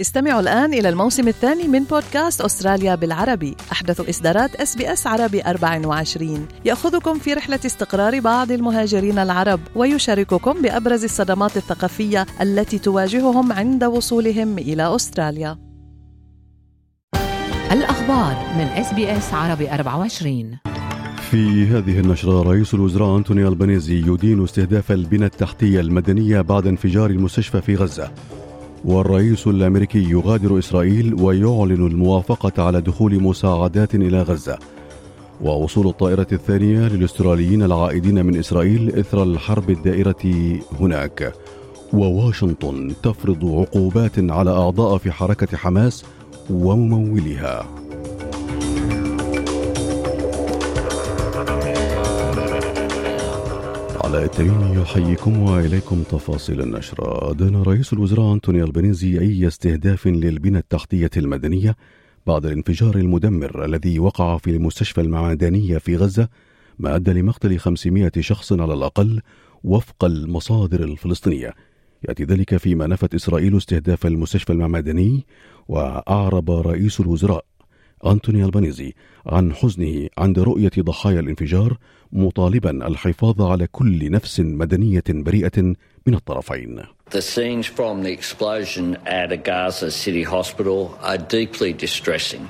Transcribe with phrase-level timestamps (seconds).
[0.00, 3.56] استمعوا الآن إلى الموسم الثاني من بودكاست أستراليا بالعربي.
[3.72, 11.56] أحدث إصدارات SBS عربي 24 يأخذكم في رحلة استقرار بعض المهاجرين العرب ويشارككم بأبرز الصدمات
[11.56, 15.58] الثقافية التي تواجههم عند وصولهم إلى أستراليا.
[17.72, 20.58] الأخبار من SBS عربي 24
[21.30, 27.60] في هذه النشرة رئيس الوزراء أنتوني ألبانيزي يدين استهداف البنى التحتية المدنية بعد انفجار المستشفى
[27.60, 28.10] في غزة.
[28.84, 34.58] والرئيس الأمريكي يغادر إسرائيل ويعلن الموافقة على دخول مساعدات إلى غزة.
[35.40, 41.32] ووصول الطائرة الثانية للأستراليين العائدين من إسرائيل إثر الحرب الدائرة هناك.
[41.92, 46.04] وواشنطن تفرض عقوبات على أعضاء في حركة حماس
[46.50, 47.66] وممولها
[54.10, 61.10] علاء التميمي يحييكم وإليكم تفاصيل النشرة أدان رئيس الوزراء أنتوني البنيزي أي استهداف للبنى التحتية
[61.16, 61.76] المدنية
[62.26, 66.28] بعد الانفجار المدمر الذي وقع في المستشفى المعدنية في غزة
[66.78, 69.20] ما أدى لمقتل 500 شخص على الأقل
[69.64, 71.54] وفق المصادر الفلسطينية.
[72.08, 75.26] يأتي ذلك فيما نفت إسرائيل استهداف المستشفى المعمداني
[75.68, 77.44] وأعرب رئيس الوزراء
[78.06, 78.94] أنتوني البانيزي
[79.26, 81.76] عن حزنه عند رؤية ضحايا الانفجار
[82.12, 85.62] مطالبا الحفاظ على كل نفس مدنية بريئة
[86.06, 86.82] من الطرفين.
[87.10, 92.48] The scenes from the explosion at a Gaza City hospital are deeply distressing,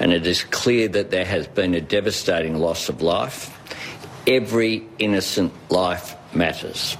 [0.00, 3.50] and it is clear that there has been a devastating loss of life.
[4.26, 6.96] Every innocent life matters,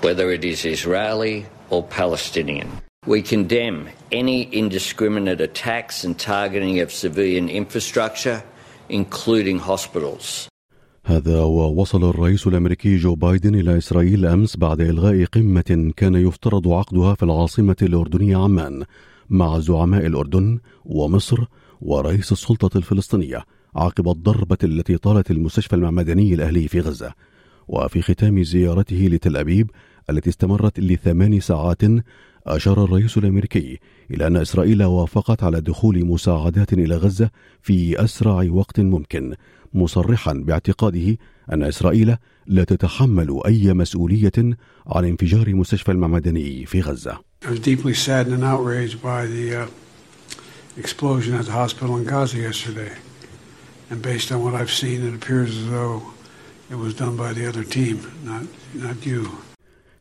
[0.00, 2.68] whether it is Israeli or Palestinian.
[3.06, 8.44] We condemn any indiscriminate attacks and targeting of civilian infrastructure,
[8.88, 10.48] including hospitals.
[11.04, 17.14] هذا ووصل الرئيس الأمريكي جو بايدن إلى إسرائيل أمس بعد إلغاء قمة كان يفترض عقدها
[17.14, 18.84] في العاصمة الأردنية عمان
[19.30, 21.44] مع زعماء الأردن ومصر
[21.80, 23.44] ورئيس السلطة الفلسطينية
[23.76, 27.14] عقب الضربة التي طالت المستشفى المعمداني الأهلي في غزة
[27.68, 29.70] وفي ختام زيارته لتل أبيب
[30.10, 31.82] التي استمرت لثمان ساعات
[32.46, 33.78] أشار الرئيس الأمريكي
[34.10, 37.30] إلى أن إسرائيل وافقت على دخول مساعدات إلى غزة
[37.62, 39.34] في أسرع وقت ممكن،
[39.74, 41.16] مصرحا باعتقاده
[41.52, 42.16] أن إسرائيل
[42.46, 44.32] لا تتحمل أي مسؤولية
[44.86, 47.18] عن انفجار مستشفى المعمدني في غزة.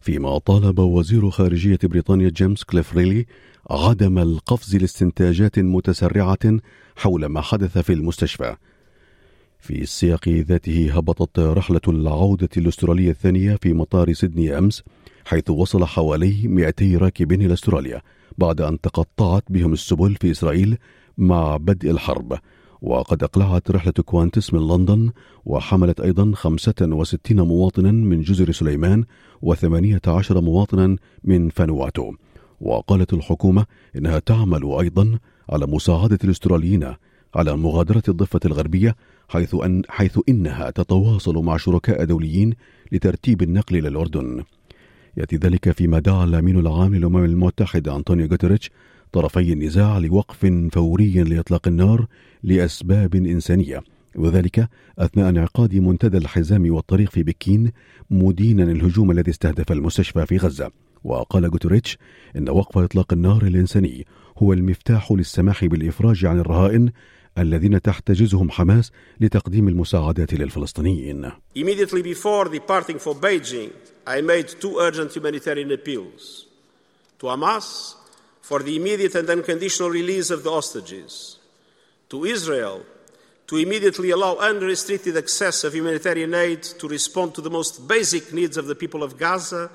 [0.02, 3.26] فيما طالب وزير خارجية بريطانيا جيمس كليفريلي
[3.70, 6.60] عدم القفز لاستنتاجات متسرعة
[6.96, 8.56] حول ما حدث في المستشفى.
[9.60, 14.84] في السياق ذاته هبطت رحلة العودة الأسترالية الثانية في مطار سيدني أمس
[15.26, 18.02] حيث وصل حوالي 200 راكب إلى أستراليا
[18.38, 20.78] بعد أن تقطعت بهم السبل في إسرائيل
[21.18, 22.40] مع بدء الحرب.
[22.82, 25.12] وقد أقلعت رحلة كوانتس من لندن
[25.46, 29.04] وحملت أيضا 65 مواطنا من جزر سليمان
[29.46, 32.14] و18 مواطنا من فانواتو
[32.62, 33.66] وقالت الحكومة
[33.96, 35.20] إنها تعمل أيضا
[35.50, 36.94] على مساعدة الأستراليين
[37.36, 38.96] على مغادرة الضفة الغربية
[39.30, 42.54] حيث أن حيث إنها تتواصل مع شركاء دوليين
[42.92, 44.44] لترتيب النقل إلى الأردن.
[45.18, 48.72] يأتي ذلك فيما دعا الأمين العام للأمم المتحدة أنطونيو غوتريتش
[49.12, 52.06] طرفي النزاع لوقف فوري لإطلاق النار
[52.44, 53.84] لأسباب إنسانية
[54.16, 57.72] وذلك أثناء انعقاد منتدى الحزام والطريق في بكين
[58.10, 60.72] مدينا الهجوم الذي استهدف المستشفى في غزة
[61.04, 61.98] وقال غوتيريش
[62.36, 64.06] إن وقف إطلاق النار الإنساني
[64.38, 66.92] هو المفتاح للسماح بالإفراج عن الرهائن
[67.38, 71.32] الذين تحتجزهم حماس لتقديم المساعدات للفلسطينيين.
[71.56, 73.72] Immediately before departing for Beijing,
[74.08, 76.46] I made two urgent humanitarian appeals
[77.20, 77.96] to Hamas
[78.42, 81.38] for the immediate and unconditional release of the hostages,
[82.10, 82.78] to Israel
[83.48, 88.56] to immediately allow unrestricted access of humanitarian aid to respond to the most basic needs
[88.58, 89.70] of the people of Gaza.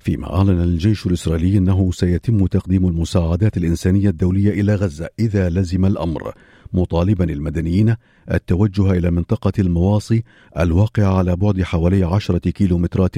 [0.00, 6.34] فيما أعلن الجيش الإسرائيلي أنه سيتم تقديم المساعدات الإنسانية الدولية إلى غزة إذا لزم الأمر
[6.72, 7.96] مطالبا المدنيين
[8.30, 10.22] التوجه إلى منطقة المواصي
[10.58, 13.16] الواقعة على بعد حوالي عشرة كيلومترات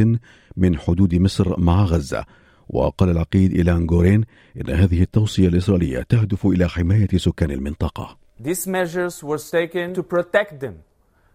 [0.56, 2.25] من حدود مصر مع غزة.
[2.69, 4.25] وقال العقيد إيلان غورين
[4.61, 10.61] إن هذه التوصية الإسرائيلية تهدف إلى حماية سكان المنطقة These measures were taken to protect
[10.61, 10.75] them.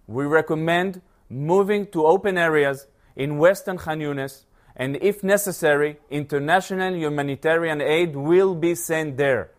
[0.07, 4.43] We recommend moving to open areas in western Khan Yunis
[4.75, 9.49] and if necessary, international humanitarian aid will be sent there.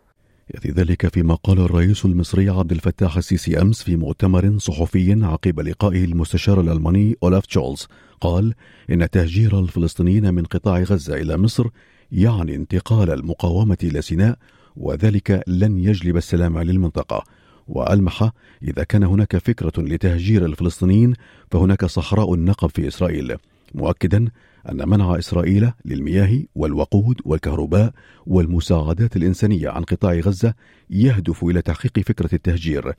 [0.55, 6.05] يأتي ذلك فيما قال الرئيس المصري عبد الفتاح السيسي أمس في مؤتمر صحفي عقب لقائه
[6.05, 7.89] المستشار الألماني أولاف تشولز
[8.21, 8.55] قال
[8.91, 11.67] إن تهجير الفلسطينيين من قطاع غزة إلى مصر
[12.13, 14.39] يعني انتقال المقاومة إلى سيناء
[14.77, 17.25] وذلك لن يجلب السلام للمنطقة.
[17.69, 18.31] وألمح
[18.63, 21.15] إذا كان هناك فكرة لتهجير الفلسطينيين
[21.51, 23.37] فهناك صحراء النقب في إسرائيل
[23.75, 24.29] مؤكدا
[24.69, 27.93] أن منع إسرائيل للمياه والوقود والكهرباء
[28.27, 30.55] والمساعدات الإنسانية عن قطاع غزة
[30.91, 32.93] يهدف إلى تحقيق فكرة التهجير.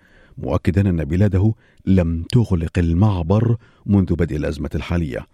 [0.44, 1.54] مؤكدا أن بلاده
[1.86, 5.28] لم تغلق المعبر منذ بدء الأزمة الحالية.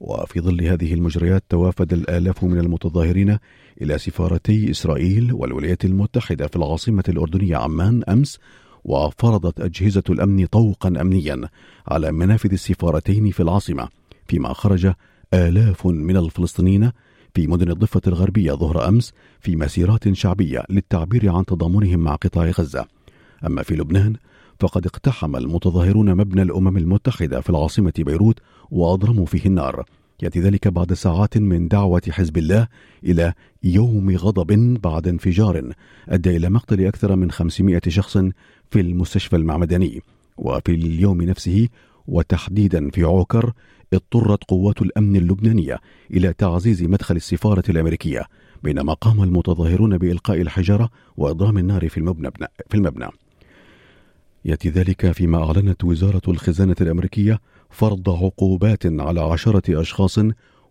[0.00, 3.38] وفي ظل هذه المجريات توافد الآلاف من المتظاهرين
[3.82, 8.38] إلى سفارتي إسرائيل والولايات المتحدة في العاصمة الأردنية عمان أمس
[8.84, 11.48] وفرضت أجهزة الأمن طوقا أمنيا
[11.88, 13.88] على منافذ السفارتين في العاصمة
[14.26, 14.92] فيما خرج
[15.34, 16.90] آلاف من الفلسطينيين
[17.34, 22.86] في مدن الضفة الغربية ظهر أمس في مسيرات شعبية للتعبير عن تضامنهم مع قطاع غزة.
[23.46, 24.16] أما في لبنان
[24.60, 28.38] فقد اقتحم المتظاهرون مبنى الأمم المتحدة في العاصمة بيروت
[28.70, 29.84] وأضرموا فيه النار
[30.22, 32.68] يأتي ذلك بعد ساعات من دعوة حزب الله
[33.04, 35.72] إلى يوم غضب بعد انفجار
[36.08, 38.18] أدى إلى مقتل أكثر من 500 شخص
[38.70, 40.02] في المستشفى المعمداني
[40.36, 41.68] وفي اليوم نفسه
[42.06, 43.52] وتحديدا في عوكر
[43.92, 45.80] اضطرت قوات الأمن اللبنانية
[46.10, 48.26] إلى تعزيز مدخل السفارة الأمريكية
[48.62, 52.30] بينما قام المتظاهرون بإلقاء الحجارة وإضرام النار في المبنى
[52.70, 53.08] في المبنى.
[54.44, 60.18] يأتي ذلك فيما أعلنت وزارة الخزانة الأمريكية فرض عقوبات على عشرة أشخاص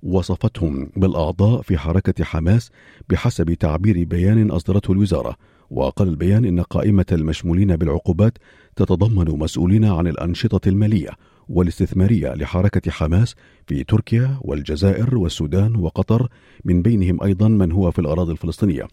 [0.04, 2.72] وصفتهم بالأعضاء في حركة حماس
[3.10, 5.36] بحسب تعبير بيان أصدرته الوزارة.
[5.70, 8.38] وقال البيان إن قائمة المشمولين بالعقوبات
[8.76, 11.10] تتضمن مسؤولين عن الأنشطة المالية
[11.50, 13.36] والاستثمارية لحركة حماس
[13.68, 16.28] في تركيا والجزائر والسودان وقطر
[16.66, 18.88] من بينهم أيضا من هو في الأراضي الفلسطينية.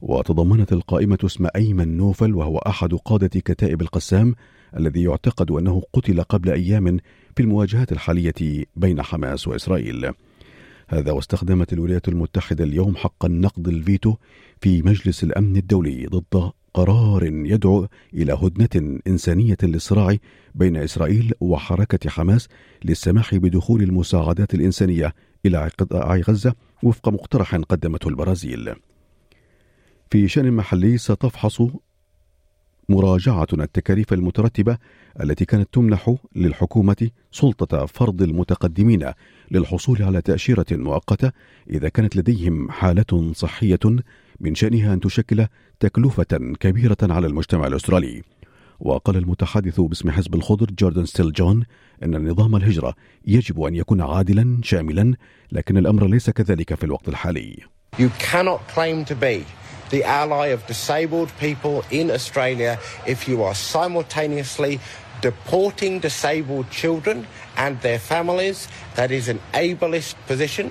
[0.00, 4.34] وتضمنت القائمة اسم أيمن نوفل وهو أحد قادة كتائب القسام
[4.76, 6.98] الذي يعتقد أنه قتل قبل أيام
[7.36, 10.12] في المواجهات الحالية بين حماس وإسرائيل
[10.88, 14.14] هذا واستخدمت الولايات المتحدة اليوم حق النقد الفيتو
[14.60, 20.16] في مجلس الأمن الدولي ضد قرار يدعو إلى هدنة إنسانية للصراع
[20.54, 22.48] بين إسرائيل وحركة حماس
[22.84, 25.14] للسماح بدخول المساعدات الإنسانية
[25.46, 28.74] إلى قطاع غزة وفق مقترح قدمته البرازيل.
[30.10, 31.62] في شأن محلي ستفحص
[32.88, 34.78] مراجعة التكاليف المترتبة
[35.22, 39.12] التي كانت تمنح للحكومة سلطة فرض المتقدمين
[39.50, 41.32] للحصول على تأشيرة مؤقتة
[41.70, 43.78] إذا كانت لديهم حالة صحية
[44.40, 45.46] من شأنها أن تشكل
[45.80, 48.22] تكلفة كبيرة على المجتمع الأسترالي.
[48.80, 51.64] وقال المتحدث باسم حزب الخضر جوردن ستيل جون
[52.02, 52.94] أن نظام الهجرة
[53.26, 55.14] يجب أن يكون عادلا شاملا
[55.52, 57.56] لكن الأمر ليس كذلك في الوقت الحالي.
[57.98, 62.72] You cannot claim to be the ally of disabled people in Australia
[63.06, 64.80] if you are simultaneously
[65.20, 68.68] deporting disabled children and their families.
[68.98, 70.70] That is an ableist position.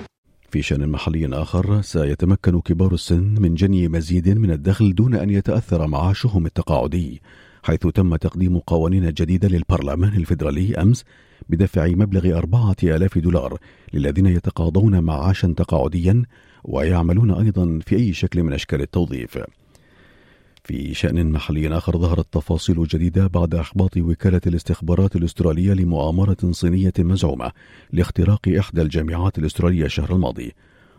[0.52, 5.88] في شان محلي آخر سيتمكن كبار السن من جني مزيد من الدخل دون أن يتأثر
[5.88, 7.22] معاشهم التقاعدي
[7.66, 11.04] حيث تم تقديم قوانين جديدة للبرلمان الفيدرالي أمس
[11.50, 13.58] بدفع مبلغ أربعة آلاف دولار
[13.94, 16.24] للذين يتقاضون معاشا تقاعديا
[16.64, 19.38] ويعملون أيضا في أي شكل من أشكال التوظيف.
[20.64, 27.52] في شأن محلي آخر ظهرت تفاصيل جديدة بعد إحباط وكالة الاستخبارات الأسترالية لمؤامرة صينية مزعومة
[27.94, 30.54] لاختراق إحدى الجامعات الأسترالية الشهر الماضي.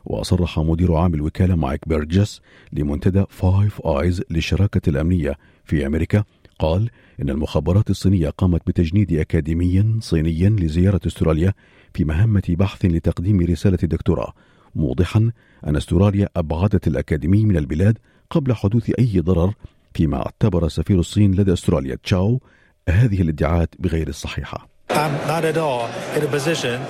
[0.05, 2.41] وصرح مدير عام الوكالة مايك بيرجس
[2.73, 6.25] لمنتدى Five Eyes للشراكة الأمنية في أمريكا
[6.59, 6.91] قال
[7.23, 11.53] إن المخابرات الصينية قامت بتجنيد أكاديمي صيني لزيارة أستراليا
[11.95, 14.33] في مهمة بحث لتقديم رسالة دكتوراه
[14.75, 15.31] موضحا
[15.67, 17.99] أن أستراليا أبعدت الأكاديمي من البلاد
[18.31, 19.55] قبل حدوث أي ضرر
[19.95, 22.41] فيما اعتبر سفير الصين لدى أستراليا تشاو
[22.89, 24.69] هذه الادعاءات بغير الصحيحة.
[24.91, 26.81] I'm not at all in a position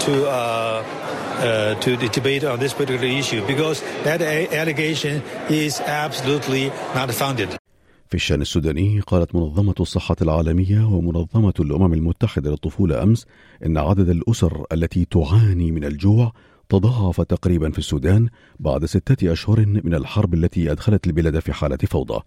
[0.00, 0.82] to uh,
[1.38, 4.20] uh, to debate on this particular issue because that
[4.60, 7.63] allegation is absolutely not founded.
[8.08, 13.26] في الشأن السوداني قالت منظمة الصحة العالمية ومنظمة الأمم المتحدة للطفولة أمس
[13.66, 16.32] إن عدد الأسر التي تعاني من الجوع
[16.68, 18.28] تضاعف تقريبا في السودان
[18.60, 22.20] بعد ستة أشهر من الحرب التي أدخلت البلاد في حالة فوضى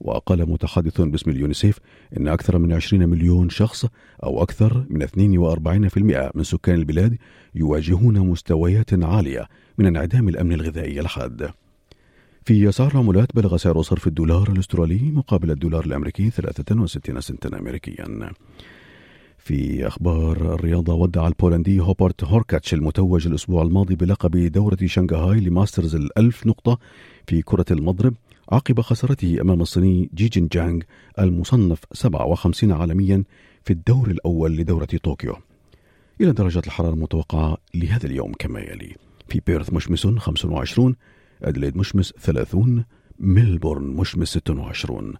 [0.00, 1.78] وقال متحدث باسم اليونيسيف
[2.16, 3.86] إن أكثر من 20 مليون شخص
[4.22, 7.18] أو أكثر من 42% من سكان البلاد
[7.54, 11.50] يواجهون مستويات عالية من انعدام الأمن الغذائي الحاد.
[12.48, 18.32] في أسعار العملات بلغ سعر صرف الدولار الأسترالي مقابل الدولار الأمريكي 63 سنتا أمريكيا.
[19.38, 25.94] في أخبار الرياضة ودع البولندي هوبرت هوركاتش المتوج الأسبوع الماضي بلقب دورة شنغهاي لل Masters
[25.94, 26.78] الألف نقطة
[27.26, 28.14] في كرة المضرب
[28.52, 30.80] عقب خسارته أمام الصيني جيجين جانغ
[31.18, 33.24] المصنف 57 عالميا
[33.64, 35.36] في الدور الأول لدورة طوكيو
[36.20, 38.96] إلى درجة الحرارة المتوقعة لهذا اليوم كما يلي
[39.28, 40.96] في بيرث مشمس 25
[41.42, 42.84] أدليد مشمس 30
[43.18, 45.14] ميلبورن مشمس 26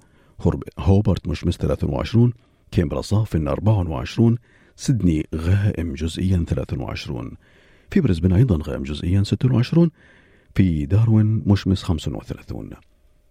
[0.78, 2.32] هوبارت مشمس 23
[2.70, 4.38] كانبرا صاف 24
[4.76, 7.30] سيدني غائم جزئيا 23
[7.90, 9.90] في بريسبن أيضا غائم جزئيا 26
[10.54, 12.70] في داروين مشمس 35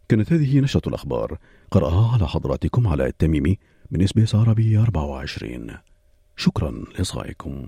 [0.10, 1.38] كانت هذه نشرة الأخبار.
[1.72, 3.58] قرأها على حضراتكم علاء التميمي
[3.92, 5.78] من SBS عربي 24
[6.36, 7.68] شكرا لإصغائكم.